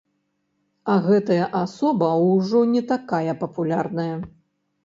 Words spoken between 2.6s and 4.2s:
не такая папулярная.